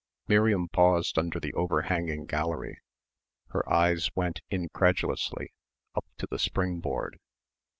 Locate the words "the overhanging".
1.39-2.25